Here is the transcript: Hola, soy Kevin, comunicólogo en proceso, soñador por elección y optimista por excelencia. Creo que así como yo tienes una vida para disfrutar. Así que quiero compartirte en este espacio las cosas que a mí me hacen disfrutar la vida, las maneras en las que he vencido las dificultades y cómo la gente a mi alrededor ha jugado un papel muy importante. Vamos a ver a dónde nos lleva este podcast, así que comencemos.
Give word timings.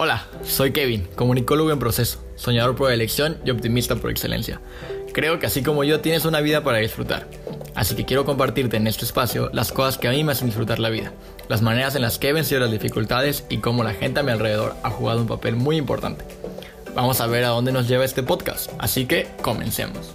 Hola, 0.00 0.28
soy 0.44 0.70
Kevin, 0.70 1.08
comunicólogo 1.16 1.72
en 1.72 1.80
proceso, 1.80 2.24
soñador 2.36 2.76
por 2.76 2.92
elección 2.92 3.36
y 3.44 3.50
optimista 3.50 3.96
por 3.96 4.12
excelencia. 4.12 4.60
Creo 5.12 5.40
que 5.40 5.46
así 5.46 5.64
como 5.64 5.82
yo 5.82 5.98
tienes 5.98 6.24
una 6.24 6.40
vida 6.40 6.62
para 6.62 6.78
disfrutar. 6.78 7.26
Así 7.74 7.96
que 7.96 8.04
quiero 8.04 8.24
compartirte 8.24 8.76
en 8.76 8.86
este 8.86 9.04
espacio 9.04 9.50
las 9.52 9.72
cosas 9.72 9.98
que 9.98 10.06
a 10.06 10.12
mí 10.12 10.22
me 10.22 10.30
hacen 10.30 10.46
disfrutar 10.46 10.78
la 10.78 10.88
vida, 10.88 11.12
las 11.48 11.62
maneras 11.62 11.96
en 11.96 12.02
las 12.02 12.20
que 12.20 12.28
he 12.28 12.32
vencido 12.32 12.60
las 12.60 12.70
dificultades 12.70 13.44
y 13.48 13.58
cómo 13.58 13.82
la 13.82 13.92
gente 13.92 14.20
a 14.20 14.22
mi 14.22 14.30
alrededor 14.30 14.76
ha 14.84 14.90
jugado 14.90 15.20
un 15.20 15.26
papel 15.26 15.56
muy 15.56 15.76
importante. 15.76 16.24
Vamos 16.94 17.20
a 17.20 17.26
ver 17.26 17.42
a 17.42 17.48
dónde 17.48 17.72
nos 17.72 17.88
lleva 17.88 18.04
este 18.04 18.22
podcast, 18.22 18.70
así 18.78 19.04
que 19.04 19.26
comencemos. 19.42 20.12